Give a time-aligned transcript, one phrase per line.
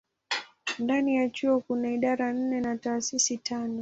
[0.79, 3.69] Ndani ya chuo kuna idara nne na taasisi tano.